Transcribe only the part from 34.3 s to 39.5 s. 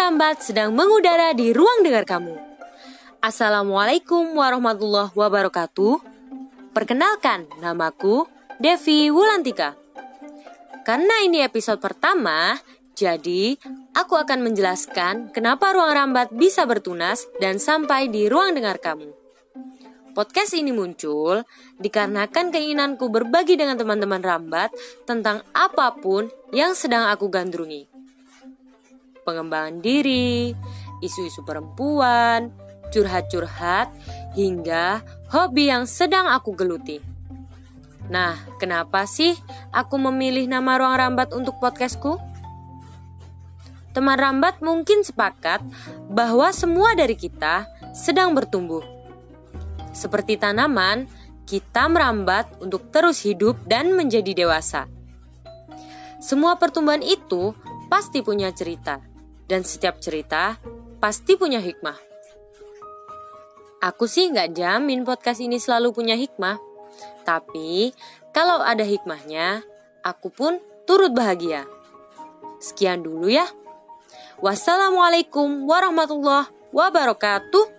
hingga hobi yang sedang aku geluti. Nah, kenapa sih